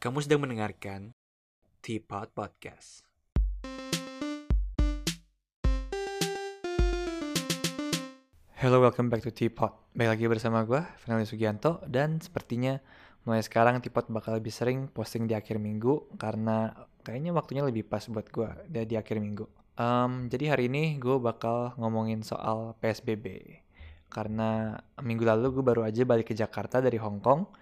[0.00, 1.12] Kamu sedang mendengarkan
[1.84, 3.04] Teapot Podcast.
[8.56, 9.76] Hello, welcome back to Teapot.
[9.92, 12.80] Baik lagi bersama gue, Fernando Sugianto, dan sepertinya
[13.28, 16.72] mulai sekarang Teapot bakal lebih sering posting di akhir minggu karena
[17.04, 19.44] kayaknya waktunya lebih pas buat gue di akhir minggu.
[19.76, 23.52] Um, jadi hari ini gue bakal ngomongin soal PSBB
[24.08, 27.59] karena minggu lalu gue baru aja balik ke Jakarta dari Hong Kong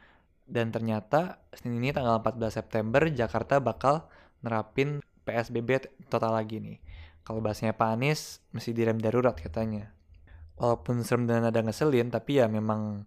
[0.49, 4.09] dan ternyata Senin ini tanggal 14 September Jakarta bakal
[4.41, 6.81] nerapin PSBB total lagi nih.
[7.21, 9.93] Kalau bahasanya Pak Anies mesti direm darurat katanya.
[10.57, 13.05] Walaupun serem dan ada ngeselin tapi ya memang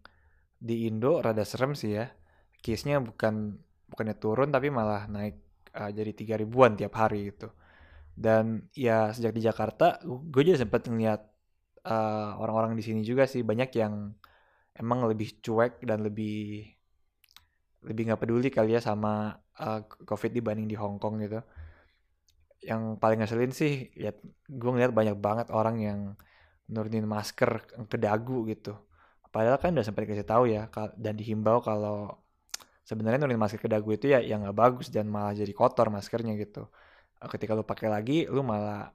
[0.62, 2.14] di Indo rada serem sih ya.
[2.62, 3.58] Case-nya bukan
[3.90, 5.42] bukannya turun tapi malah naik
[5.74, 7.50] uh, jadi tiga ribuan tiap hari gitu.
[8.14, 11.26] Dan ya sejak di Jakarta gue juga sempat ngeliat
[11.90, 14.14] uh, orang-orang di sini juga sih banyak yang
[14.78, 16.70] emang lebih cuek dan lebih
[17.82, 21.42] lebih nggak peduli kali ya sama uh, COVID dibanding di Hong Kong gitu.
[22.62, 24.14] Yang paling ngeselin sih, ya
[24.46, 26.00] gue ngeliat banyak banget orang yang
[26.70, 27.52] nurunin masker
[27.90, 28.78] ke dagu gitu.
[29.32, 30.68] Padahal kan udah sempat dikasih tahu ya
[31.00, 32.20] dan dihimbau kalau
[32.86, 36.36] sebenarnya nurunin masker ke dagu itu ya yang nggak bagus dan malah jadi kotor maskernya
[36.38, 36.68] gitu.
[37.22, 38.92] Ketika lu pakai lagi, lu malah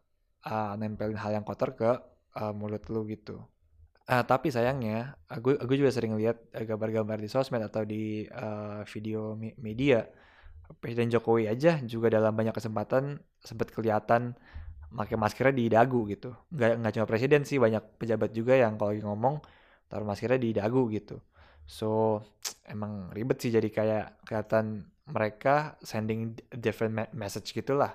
[0.46, 1.90] uh, nempelin hal yang kotor ke
[2.36, 3.42] uh, mulut lu gitu.
[4.06, 9.34] Uh, tapi sayangnya, gue gue juga sering lihat gambar-gambar di sosmed atau di uh, video
[9.58, 10.06] media.
[10.78, 14.34] Presiden Jokowi aja juga dalam banyak kesempatan sempat kelihatan
[14.94, 16.34] pakai maskernya di dagu gitu.
[16.54, 19.42] Nggak nggak cuma presiden sih banyak pejabat juga yang kalau ngomong
[19.90, 21.18] taruh maskernya di dagu gitu.
[21.66, 22.22] So
[22.66, 27.94] emang ribet sih jadi kayak kelihatan mereka sending different message gitulah.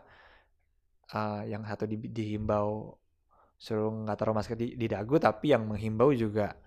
[1.11, 2.99] Uh, yang satu di, dihimbau
[3.61, 6.57] suruh nggak taruh masker di, di dagu tapi yang menghimbau juga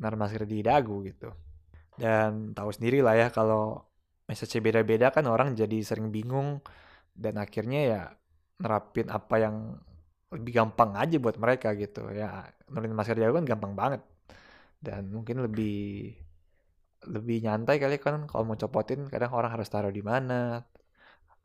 [0.00, 1.28] naruh masker di dagu gitu.
[2.00, 3.76] Dan tahu sendiri lah ya kalau
[4.24, 6.64] message beda-beda kan orang jadi sering bingung
[7.12, 8.00] dan akhirnya ya
[8.56, 9.56] nerapin apa yang
[10.32, 12.08] lebih gampang aja buat mereka gitu.
[12.16, 14.00] Ya nurunin masker jauh kan gampang banget.
[14.80, 16.16] Dan mungkin lebih
[17.04, 20.64] lebih nyantai kali kan kalau mau copotin kadang orang harus taruh di mana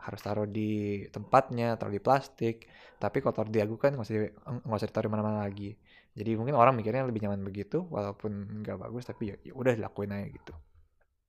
[0.05, 2.69] harus taruh di tempatnya taruh di plastik
[3.01, 4.15] tapi kalau taruh di agu kan nggak usah
[4.63, 5.73] nggak usah ditaruh mana-mana lagi
[6.15, 10.13] jadi mungkin orang mikirnya lebih nyaman begitu walaupun nggak bagus tapi ya, ya udah dilakuin
[10.13, 10.53] aja gitu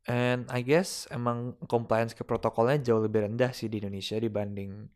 [0.07, 4.87] and I guess emang compliance ke protokolnya jauh lebih rendah sih di Indonesia dibanding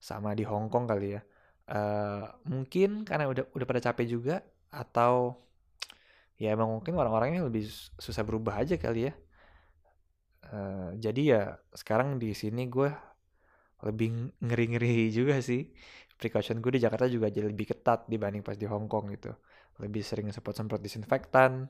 [0.00, 1.22] sama di Hong Kong kali ya.
[1.66, 4.36] Uh, mungkin karena udah udah pada capek juga
[4.70, 5.34] atau
[6.38, 7.68] ya emang mungkin orang-orangnya lebih
[8.00, 9.14] susah berubah aja kali ya.
[10.46, 11.42] Uh, jadi ya
[11.74, 12.88] sekarang di sini gue
[13.84, 15.68] lebih ngeri-ngeri juga sih.
[16.16, 19.36] Precaution gue di Jakarta juga jadi lebih ketat dibanding pas di Hong Kong gitu.
[19.84, 21.68] Lebih sering semprot-semprot disinfektan,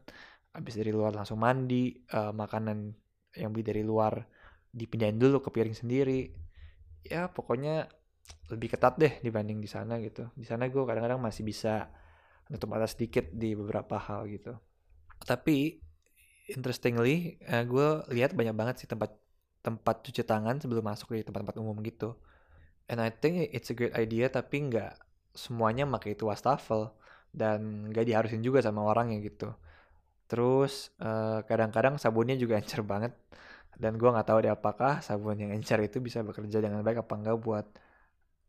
[0.55, 2.95] habis dari luar langsung mandi, uh, makanan
[3.34, 4.22] yang beli dari luar
[4.71, 6.31] dipindahin dulu ke piring sendiri.
[7.03, 7.91] Ya pokoknya
[8.55, 10.31] lebih ketat deh dibanding di sana gitu.
[10.39, 11.91] Di sana gue kadang-kadang masih bisa
[12.47, 14.55] nutup mata sedikit di beberapa hal gitu.
[15.27, 15.83] Tapi
[16.55, 19.25] interestingly, uh, gue lihat banyak banget sih tempat
[19.66, 22.15] tempat cuci tangan sebelum masuk di tempat-tempat umum gitu.
[22.87, 24.94] And I think it's a great idea tapi nggak
[25.34, 26.94] semuanya pakai itu wastafel
[27.34, 29.50] dan nggak diharusin juga sama orangnya gitu.
[30.31, 33.10] Terus kadang kadang-kadang sabunnya juga encer banget
[33.77, 37.12] dan gue nggak tahu deh apakah sabun yang encer itu bisa bekerja dengan baik apa
[37.12, 37.66] enggak buat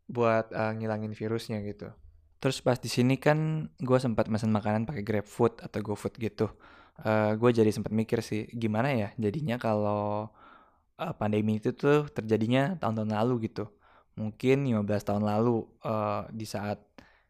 [0.08, 1.92] buat uh, ngilangin virusnya gitu.
[2.40, 6.48] Terus pas di sini kan gue sempat pesan makanan pakai GrabFood atau GoFood gitu.
[6.98, 10.32] Uh, gue jadi sempat mikir sih gimana ya jadinya kalau
[10.98, 13.70] uh, pandemi itu tuh terjadinya tahun-tahun lalu gitu.
[14.18, 16.82] Mungkin 15 tahun lalu uh, di saat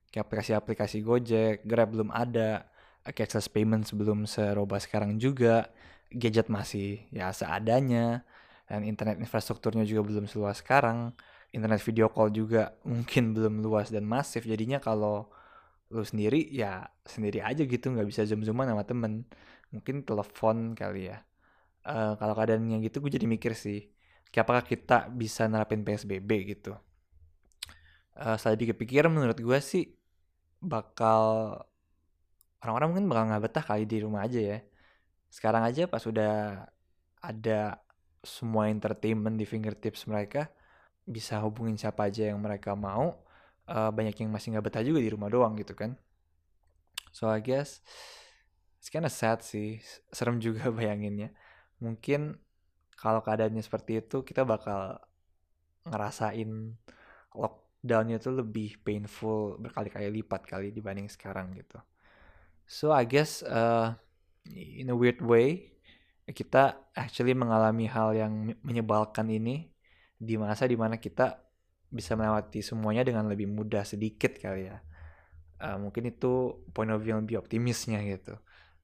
[0.09, 2.67] aplikasi-aplikasi Gojek, Grab belum ada,
[3.15, 5.69] cashless payment sebelum seroba sekarang juga,
[6.11, 8.25] gadget masih ya seadanya,
[8.67, 11.15] dan internet infrastrukturnya juga belum seluas sekarang
[11.53, 14.45] internet video call juga mungkin belum luas dan masif.
[14.45, 15.29] Jadinya kalau
[15.89, 19.25] lu sendiri ya sendiri aja gitu nggak bisa zoom zooman sama temen.
[19.73, 21.28] Mungkin telepon kali ya
[21.87, 23.87] uh, kalau keadaannya gitu gue jadi mikir sih
[24.37, 26.77] apakah kita bisa nerapin psbb gitu.
[28.19, 29.95] Uh, saya dikepikir menurut gue sih
[30.59, 31.55] bakal
[32.61, 34.59] orang-orang mungkin bakal nggak betah kali di rumah aja ya.
[35.31, 36.67] Sekarang aja pas udah
[37.23, 37.79] ada
[38.21, 40.51] semua entertainment di fingertips mereka
[41.09, 43.23] bisa hubungin siapa aja yang mereka mau
[43.71, 45.97] uh, banyak yang masih nggak betah juga di rumah doang gitu kan.
[47.15, 47.81] So I guess
[48.77, 49.81] it's kinda sad sih
[50.13, 51.33] serem juga bayanginnya
[51.79, 52.37] mungkin
[52.99, 54.99] kalau keadaannya seperti itu kita bakal
[55.87, 56.75] ngerasain
[57.33, 61.79] lockdownnya tuh lebih painful berkali-kali lipat kali dibanding sekarang gitu
[62.67, 63.95] so I guess uh,
[64.51, 65.79] in a weird way
[66.29, 69.73] kita actually mengalami hal yang menyebalkan ini
[70.19, 71.41] di masa di mana kita
[71.89, 74.77] bisa melewati semuanya dengan lebih mudah sedikit kali ya.
[75.59, 78.37] Uh, mungkin itu point of view yang lebih optimisnya gitu.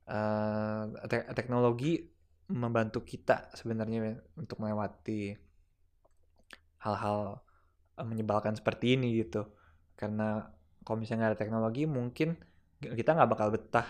[0.09, 2.14] Uh, te teknologi
[2.49, 5.33] membantu kita sebenarnya untuk melewati
[6.85, 7.41] hal-hal
[8.05, 9.49] menyebalkan seperti ini gitu.
[9.97, 10.45] Karena
[10.85, 12.37] kalau misalnya nggak ada teknologi mungkin
[12.83, 13.89] kita nggak bakal betah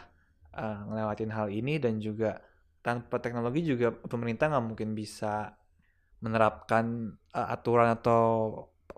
[0.55, 2.39] uh, ngelewatin hal ini dan juga
[2.85, 5.57] tanpa teknologi juga pemerintah nggak mungkin bisa
[6.23, 8.23] menerapkan uh, aturan atau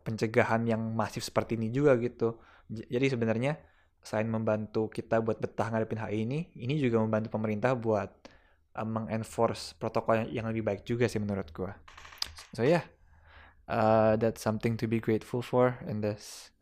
[0.04, 2.36] pencegahan yang masif seperti ini juga gitu.
[2.68, 3.56] Jadi sebenarnya
[4.02, 8.10] selain membantu kita buat betah ngadepin hal ini, ini juga membantu pemerintah buat
[8.76, 11.73] uh, mengenforce protokol yang, yang lebih baik juga sih menurut gua.
[12.52, 12.84] So yeah,
[13.67, 16.52] uh, that's something to be grateful for in this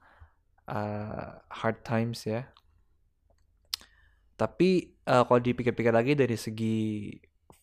[0.70, 2.48] uh, hard times ya.
[4.34, 7.10] Tapi uh, kalau dipikir-pikir lagi dari segi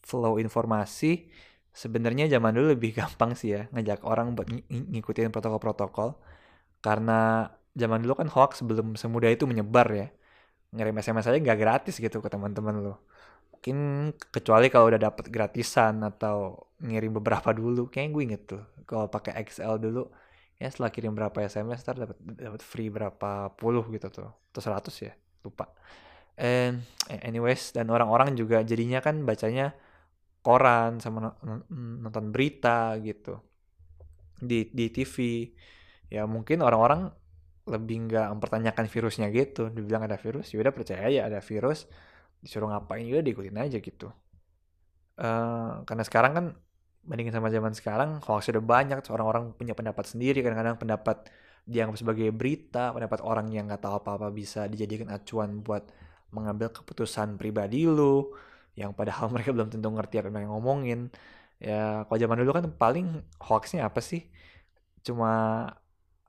[0.02, 1.28] flow informasi,
[1.72, 6.20] sebenarnya zaman dulu lebih gampang sih ya ngajak orang buat ng ngikutin protokol-protokol.
[6.82, 7.46] Karena
[7.78, 10.08] zaman dulu kan hoax belum semudah itu menyebar ya.
[10.72, 13.04] Ngirim SMS aja nggak gratis gitu ke teman-teman lo.
[13.62, 18.64] Mungkin kecuali kalau udah dapet gratisan atau ngirim beberapa dulu, kayak gue inget tuh.
[18.90, 20.10] Kalau pakai XL dulu,
[20.62, 24.94] ya setelah kirim berapa SMS ntar dapat dapat free berapa puluh gitu tuh atau 100
[25.10, 25.70] ya lupa.
[26.38, 29.74] And anyways dan orang-orang juga jadinya kan bacanya
[30.46, 31.38] koran sama
[31.74, 33.42] nonton berita gitu
[34.42, 35.50] di di TV
[36.10, 37.14] ya mungkin orang-orang
[37.70, 39.70] lebih nggak mempertanyakan virusnya gitu.
[39.74, 41.90] Dibilang ada virus ya udah percaya ya ada virus
[42.42, 44.10] disuruh ngapain juga diikutin aja gitu.
[45.22, 46.46] Uh, karena sekarang kan
[47.06, 51.30] bandingin sama zaman sekarang hoax sudah banyak orang-orang punya pendapat sendiri kadang-kadang pendapat
[51.66, 55.90] dianggap sebagai berita pendapat orang yang nggak tahu apa-apa bisa dijadikan acuan buat
[56.34, 58.34] mengambil keputusan pribadi lu
[58.78, 61.00] yang padahal mereka belum tentu ngerti apa yang ngomongin.
[61.62, 63.08] Ya kalau zaman dulu kan paling
[63.38, 64.26] hoaxnya apa sih?
[65.06, 65.30] Cuma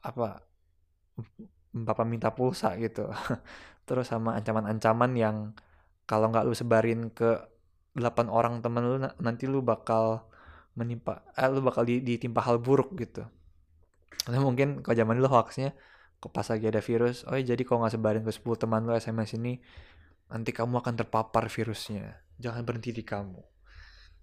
[0.02, 0.44] apa
[1.72, 3.08] bapak minta pulsa gitu.
[3.88, 5.36] Terus sama ancaman-ancaman yang
[6.08, 7.38] kalau nggak lu sebarin ke
[7.92, 10.24] delapan orang temen lu nanti lu bakal
[10.74, 13.28] menimpa eh, lu bakal ditimpa hal buruk gitu.
[14.24, 15.76] Karena mungkin kalau zaman dulu hoaxnya
[16.22, 18.94] kok pas lagi ada virus oh ya jadi kalau nggak sebarin ke 10 teman lu
[18.94, 19.58] SMS ini
[20.30, 22.22] nanti kamu akan terpapar virusnya.
[22.40, 23.40] Jangan berhenti di kamu.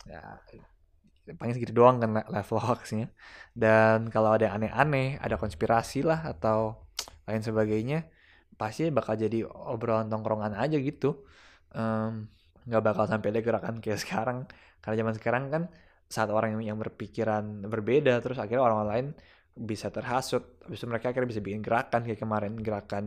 [0.10, 0.42] Ya
[1.38, 3.14] paling segitu doang kan level hoaxnya.
[3.54, 6.90] Dan kalau ada aneh-aneh ada konspirasi lah atau
[7.30, 8.10] lain sebagainya
[8.58, 11.24] pasti bakal jadi obrolan tongkrongan aja gitu
[12.66, 14.46] nggak um, bakal sampai ada gerakan kayak sekarang.
[14.80, 15.64] Karena zaman sekarang kan
[16.10, 19.08] saat orang yang berpikiran berbeda terus akhirnya orang lain
[19.54, 20.62] bisa terhasut.
[20.66, 23.06] Habis itu mereka akhirnya bisa bikin gerakan kayak kemarin gerakan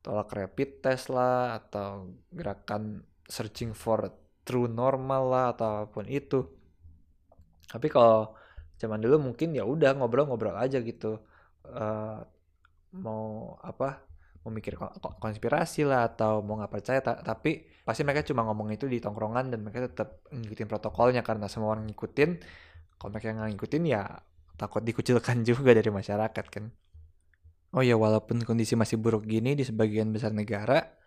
[0.00, 4.10] tolak rapid test lah atau gerakan searching for
[4.44, 6.42] true normal lah atau apa pun itu.
[7.70, 8.34] Tapi kalau
[8.80, 11.20] zaman dulu mungkin ya udah ngobrol-ngobrol aja gitu.
[11.64, 12.24] Uh,
[12.90, 14.09] mau apa
[14.40, 14.80] mau mikir
[15.20, 19.60] konspirasi lah atau mau nggak percaya tapi pasti mereka cuma ngomong itu di tongkrongan dan
[19.60, 22.30] mereka tetap ngikutin protokolnya karena semua orang ngikutin.
[22.96, 24.02] Kalau mereka nggak ngikutin ya
[24.56, 26.64] takut dikucilkan juga dari masyarakat kan.
[27.76, 31.00] Oh ya walaupun kondisi masih buruk gini di sebagian besar negara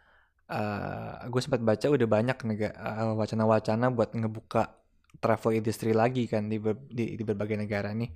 [0.48, 4.80] uh, gue sempat baca udah banyak uh, wacana-wacana buat ngebuka
[5.20, 8.12] travel industry lagi kan di, ber, di, di berbagai negara nih.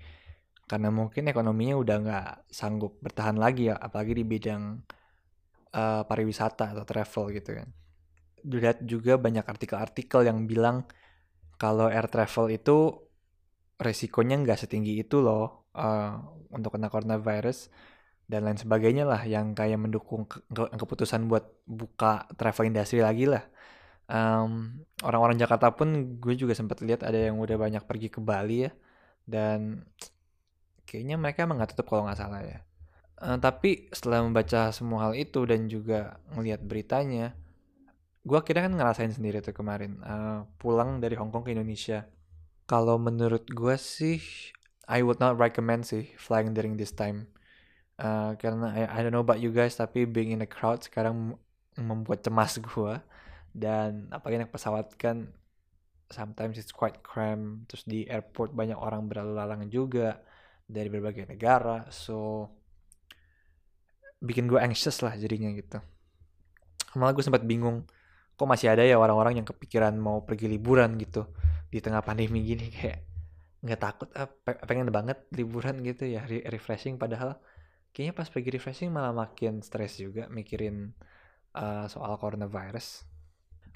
[0.67, 4.83] Karena mungkin ekonominya udah nggak sanggup bertahan lagi ya apalagi di bidang
[5.73, 7.67] uh, pariwisata atau travel gitu kan.
[8.43, 10.87] Dilihat juga banyak artikel-artikel yang bilang
[11.57, 13.07] kalau air travel itu
[13.77, 16.17] resikonya nggak setinggi itu loh uh,
[16.53, 17.69] untuk kena coronavirus
[18.27, 23.43] dan lain sebagainya lah yang kayak mendukung ke keputusan buat buka travel industry lagi lah.
[24.07, 28.67] Um, orang-orang Jakarta pun gue juga sempat lihat ada yang udah banyak pergi ke Bali
[28.67, 28.71] ya
[29.27, 29.83] dan
[30.87, 32.63] kayaknya mereka emang nggak tutup kalau nggak salah ya
[33.17, 37.33] Uh, tapi setelah membaca semua hal itu dan juga ngelihat beritanya,
[38.21, 42.05] gue akhirnya kan ngerasain sendiri tuh kemarin uh, pulang dari Hong Kong ke Indonesia.
[42.69, 44.21] Kalau menurut gue sih,
[44.85, 47.31] I would not recommend sih flying during this time.
[47.97, 51.39] Uh, karena I, I don't know about you guys, tapi being in the crowd sekarang
[51.79, 53.01] membuat cemas gue.
[53.49, 55.33] Dan apalagi naik pesawat kan,
[56.13, 57.65] sometimes it's quite cram.
[57.65, 60.21] Terus di airport banyak orang berlalu lalang juga
[60.69, 61.87] dari berbagai negara.
[61.89, 62.51] So
[64.23, 65.77] bikin gue anxious lah jadinya gitu
[66.97, 67.85] malah gue sempat bingung
[68.37, 71.29] kok masih ada ya orang-orang yang kepikiran mau pergi liburan gitu
[71.69, 73.05] di tengah pandemi gini kayak
[73.61, 74.29] nggak takut ah,
[74.69, 77.41] pengen banget liburan gitu ya refreshing padahal
[77.91, 80.93] kayaknya pas pergi refreshing malah makin stres juga mikirin
[81.57, 83.09] uh, soal coronavirus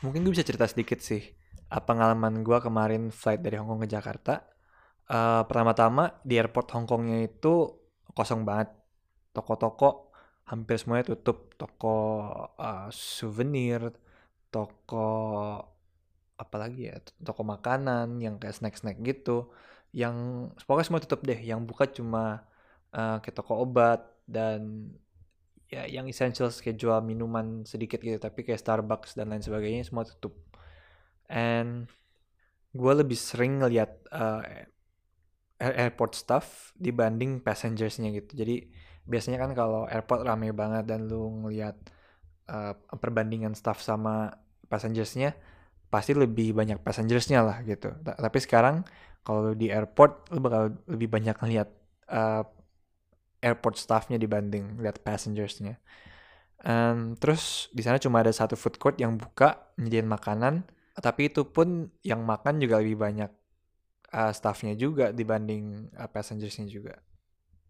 [0.06, 3.90] mungkin gue bisa cerita sedikit sih uh, pengalaman gue kemarin flight dari Hong Kong ke
[3.90, 4.44] Jakarta.
[5.12, 7.68] Uh, pertama-tama di airport Hong Kongnya itu
[8.12, 8.72] kosong banget.
[9.32, 10.11] Toko-toko
[10.52, 11.56] hampir semuanya tutup.
[11.56, 11.96] Toko
[12.60, 13.96] uh, souvenir,
[14.52, 15.08] toko
[16.36, 19.48] apa lagi ya, toko makanan yang kayak snack-snack gitu.
[19.96, 20.16] Yang
[20.68, 21.40] pokoknya semua tutup deh.
[21.40, 22.44] Yang buka cuma
[22.92, 24.92] uh, kayak toko obat dan
[25.72, 30.04] ya yang essentials kayak jual minuman sedikit gitu tapi kayak Starbucks dan lain sebagainya semua
[30.04, 30.36] tutup
[31.32, 31.88] and
[32.76, 34.44] gue lebih sering ngeliat uh,
[35.64, 38.68] airport staff dibanding passengersnya gitu jadi
[39.08, 41.76] biasanya kan kalau airport rame banget dan lu ngeliat
[42.50, 44.34] uh, perbandingan staff sama
[44.70, 45.36] passengersnya
[45.92, 48.88] pasti lebih banyak passengersnya lah gitu tapi sekarang
[49.22, 51.70] kalau di airport lu bakal lebih banyak ngeliat
[52.10, 52.44] uh,
[53.42, 55.82] airport staffnya dibanding lihat passengersnya.
[56.62, 60.62] Um, terus di sana cuma ada satu food court yang buka nyediain makanan,
[60.94, 63.32] tapi itu pun yang makan juga lebih banyak
[64.14, 67.02] uh, staffnya juga dibanding uh, passengersnya juga.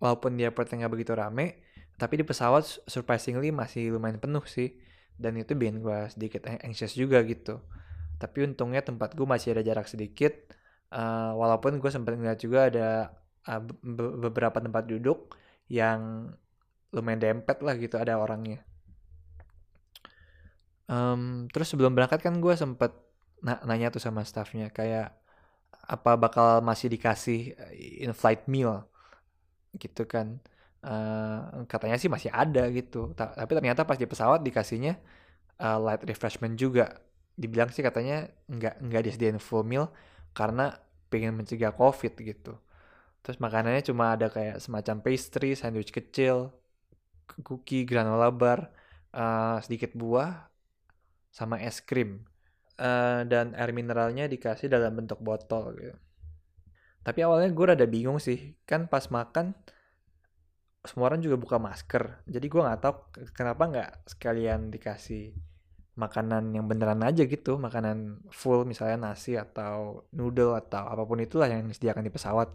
[0.01, 1.61] Walaupun di airportnya nggak begitu rame,
[1.95, 4.73] tapi di pesawat surprisingly masih lumayan penuh sih.
[5.13, 7.61] Dan itu bikin gue sedikit anxious juga gitu.
[8.17, 10.33] Tapi untungnya tempat gue masih ada jarak sedikit.
[10.91, 12.87] Uh, walaupun gue sempat ngeliat juga ada
[13.47, 13.61] uh,
[14.19, 15.37] beberapa tempat duduk
[15.71, 16.33] yang
[16.91, 18.65] lumayan dempet lah gitu ada orangnya.
[20.91, 22.91] Um, terus sebelum berangkat kan gue sempet
[23.39, 25.15] na nanya tuh sama staffnya kayak
[25.87, 28.90] apa bakal masih dikasih eh, in-flight meal
[29.77, 30.39] gitu kan.
[30.81, 33.13] Uh, katanya sih masih ada gitu.
[33.13, 34.97] Ta tapi ternyata pas di pesawat dikasihnya
[35.61, 36.99] uh, light refreshment juga.
[37.37, 39.93] Dibilang sih katanya nggak nggak disediain full meal
[40.33, 40.75] karena
[41.11, 42.57] pengen mencegah covid gitu.
[43.21, 46.49] Terus makanannya cuma ada kayak semacam pastry, sandwich kecil,
[47.45, 48.73] cookie, granola bar,
[49.13, 50.49] uh, sedikit buah,
[51.29, 52.25] sama es krim.
[52.81, 55.93] Uh, dan air mineralnya dikasih dalam bentuk botol gitu.
[57.01, 59.57] Tapi awalnya gue rada bingung sih, kan pas makan
[60.81, 62.25] semua orang juga buka masker.
[62.25, 62.93] Jadi gue nggak tahu
[63.33, 65.33] kenapa nggak sekalian dikasih
[65.97, 71.45] makanan yang beneran aja gitu, makanan full misalnya nasi atau noodle atau apa pun itulah
[71.49, 72.49] yang disediakan di pesawat.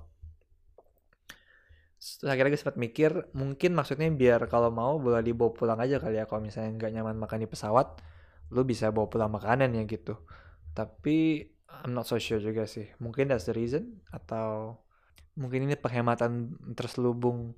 [2.22, 6.24] Akhirnya gue sempat mikir mungkin maksudnya biar kalau mau boleh dibawa pulang aja kali ya.
[6.26, 7.98] Kalau misalnya nggak nyaman makan di pesawat
[8.54, 10.14] lu bisa bawa pulang makanan ya gitu.
[10.70, 11.42] Tapi
[11.84, 14.78] I'm not so sure juga sih mungkin that's the reason atau
[15.36, 17.52] mungkin ini penghematan terselubung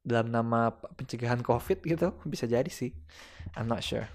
[0.00, 2.92] dalam nama pencegahan covid gitu bisa jadi sih
[3.56, 4.08] I'm not sure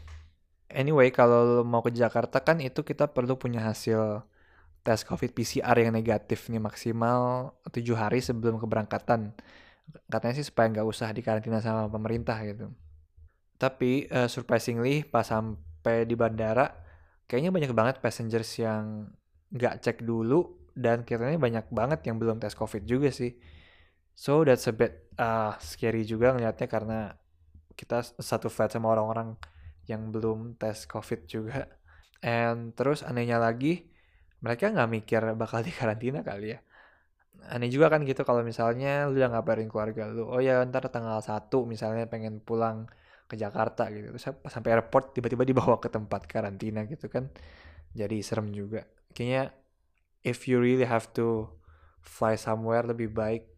[0.69, 4.25] anyway kalau mau ke Jakarta kan itu kita perlu punya hasil
[4.85, 9.33] tes COVID PCR yang negatif nih maksimal tujuh hari sebelum keberangkatan.
[10.05, 12.69] Katanya sih supaya nggak usah dikarantina sama pemerintah gitu.
[13.57, 16.69] Tapi uh, surprisingly pas sampai di bandara,
[17.25, 19.11] kayaknya banyak banget passengers yang
[19.53, 23.37] nggak cek dulu dan katanya banyak banget yang belum tes COVID juga sih.
[24.15, 26.99] So that's a bit uh, scary juga ngelihatnya karena
[27.75, 29.35] kita satu flight sama orang-orang
[29.87, 31.67] yang belum tes COVID juga.
[32.23, 33.85] And terus anehnya lagi,
[34.39, 36.59] mereka nggak mikir bakal di karantina kali ya
[37.45, 41.21] aneh juga kan gitu kalau misalnya lu udah ngabarin keluarga lu oh ya ntar tanggal
[41.21, 42.89] satu misalnya pengen pulang
[43.25, 44.13] ke Jakarta gitu.
[44.13, 47.29] Terus sampai airport tiba-tiba dibawa ke tempat karantina gitu kan.
[47.95, 48.85] Jadi serem juga.
[49.15, 49.53] Kayaknya
[50.21, 51.49] if you really have to
[52.05, 53.49] fly somewhere lebih baik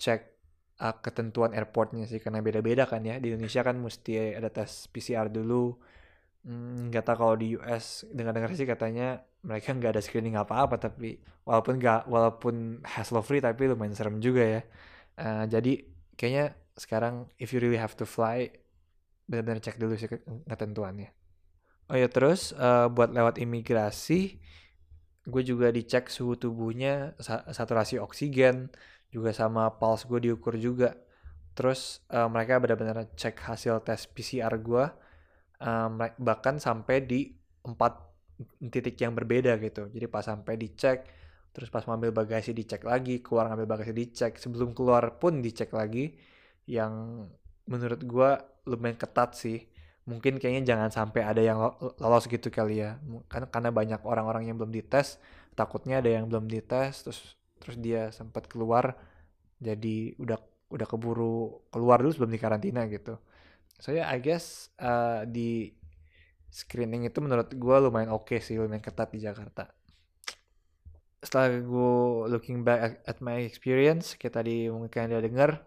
[0.00, 0.34] cek
[0.82, 2.18] uh, ketentuan airportnya sih.
[2.18, 3.22] Karena beda-beda kan ya.
[3.22, 5.78] Di Indonesia kan mesti ada tes PCR dulu.
[6.40, 11.20] Hmm, nggak tahu kalau di US dengar-dengar sih katanya mereka nggak ada screening apa-apa tapi
[11.44, 14.62] walaupun nggak walaupun hassle free tapi lumayan serem juga ya.
[15.20, 15.84] Uh, jadi
[16.16, 18.48] kayaknya sekarang if you really have to fly
[19.30, 20.10] benar-benar cek dulu sih
[20.50, 21.14] ketentuannya.
[21.90, 24.42] Oh ya terus uh, buat lewat imigrasi
[25.30, 27.14] gue juga dicek suhu tubuhnya
[27.54, 28.72] saturasi oksigen
[29.14, 30.98] juga sama pulse gue diukur juga.
[31.54, 34.84] Terus uh, mereka benar-benar cek hasil tes PCR gue
[35.60, 37.30] um, bahkan sampai di
[37.64, 38.10] empat
[38.72, 41.04] titik yang berbeda gitu jadi pas sampai dicek
[41.52, 46.16] terus pas ngambil bagasi dicek lagi keluar ngambil bagasi dicek sebelum keluar pun dicek lagi
[46.64, 47.26] yang
[47.68, 48.30] menurut gue
[48.66, 49.68] lumayan ketat sih.
[50.08, 51.60] Mungkin kayaknya jangan sampai ada yang
[52.00, 52.98] lolos gitu kali ya.
[53.30, 55.20] Kan karena banyak orang-orang yang belum dites
[55.54, 57.20] takutnya ada yang belum dites terus
[57.60, 58.96] terus dia sempat keluar
[59.60, 60.40] jadi udah
[60.72, 63.20] udah keburu keluar dulu sebelum dikarantina gitu.
[63.76, 65.76] So yeah, I guess uh, di
[66.48, 69.68] screening itu menurut gue lumayan oke okay sih lumayan ketat di Jakarta.
[71.20, 71.92] Setelah gue
[72.32, 75.60] looking back at, my experience kita tadi mungkin ada denger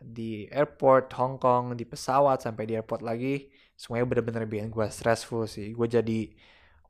[0.00, 5.44] di airport Hong Kong di pesawat sampai di airport lagi semuanya bener-bener bikin gue stressful
[5.48, 5.72] sih.
[5.76, 6.32] Gue jadi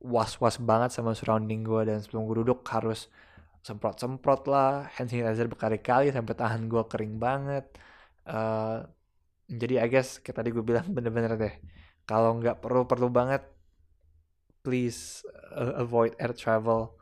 [0.00, 3.12] was-was banget sama surrounding gue dan sebelum gue duduk harus
[3.60, 7.66] semprot-semprot lah hand sanitizer berkali-kali sampai tahan gue kering banget.
[8.24, 8.86] Uh,
[9.50, 11.54] jadi I guess kayak tadi gue bilang bener-bener deh
[12.06, 13.42] kalau nggak perlu-perlu banget
[14.62, 16.94] please uh, avoid air travel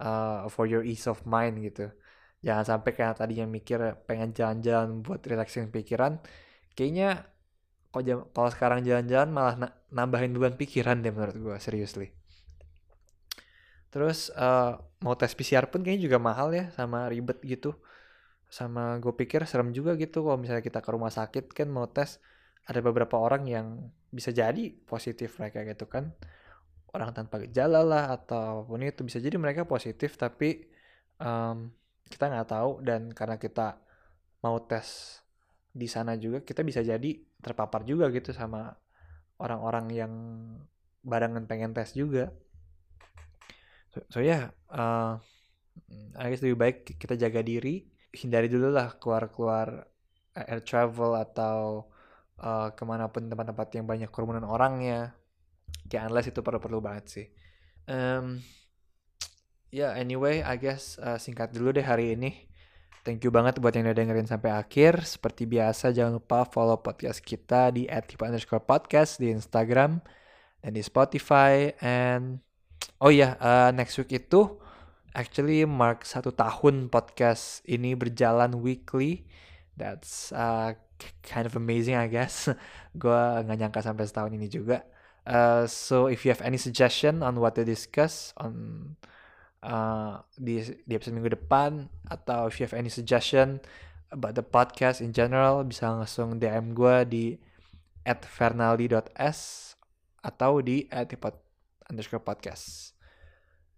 [0.00, 1.88] uh, for your ease of mind gitu
[2.44, 6.20] jangan sampai kayak tadinya mikir pengen jalan-jalan buat relaxing pikiran
[6.76, 7.24] kayaknya
[8.34, 9.54] kalau sekarang jalan-jalan malah
[9.88, 12.12] nambahin beban pikiran deh menurut gue seriously
[13.94, 14.74] Terus uh,
[15.06, 17.78] mau tes PCR pun kayaknya juga mahal ya sama ribet gitu.
[18.50, 22.18] Sama gue pikir serem juga gitu kalau misalnya kita ke rumah sakit kan mau tes
[22.66, 23.66] ada beberapa orang yang
[24.10, 26.10] bisa jadi positif mereka gitu kan.
[26.90, 30.66] Orang tanpa gejala lah ataupun itu bisa jadi mereka positif tapi
[31.22, 31.70] um,
[32.08, 33.80] kita nggak tahu dan karena kita
[34.44, 35.20] mau tes
[35.74, 37.10] di sana juga kita bisa jadi
[37.42, 38.70] terpapar juga gitu sama
[39.40, 40.12] orang-orang yang
[41.02, 42.32] barengan pengen tes juga.
[43.92, 45.18] So, so ya yeah, uh,
[46.18, 47.84] I guess lebih baik kita jaga diri
[48.14, 49.90] hindari dulu lah keluar-keluar
[50.34, 51.90] air travel atau
[52.38, 55.14] uh, ke mana pun tempat-tempat yang banyak kerumunan orangnya.
[55.90, 57.26] Kayak unless itu perlu-perlu banget sih.
[57.90, 58.40] Um,
[59.74, 62.46] ya yeah, anyway I guess uh, singkat dulu deh hari ini
[63.04, 65.04] Thank you banget buat yang udah dengerin sampai akhir.
[65.04, 67.84] Seperti biasa, jangan lupa follow podcast kita di
[68.64, 70.00] podcast di Instagram
[70.64, 71.68] dan di Spotify.
[71.84, 72.40] And
[73.04, 74.56] Oh iya, uh, next week itu
[75.12, 79.28] actually mark satu tahun podcast ini berjalan weekly.
[79.76, 80.72] That's uh,
[81.20, 82.48] kind of amazing, I guess.
[83.02, 84.80] gue nggak nyangka sampai setahun ini juga.
[85.28, 88.96] Uh, so if you have any suggestion on what to discuss on
[89.64, 93.58] uh, di di episode minggu depan atau if you have any suggestion
[94.12, 97.24] about the podcast in general bisa langsung DM gue di
[98.04, 99.72] at fernaldi.s
[100.20, 101.08] atau di at
[101.88, 102.96] underscore podcast.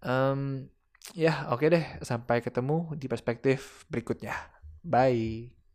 [0.03, 0.71] Um,
[1.15, 1.87] ya, oke okay deh.
[2.03, 4.35] Sampai ketemu di perspektif berikutnya.
[4.87, 5.66] Bye.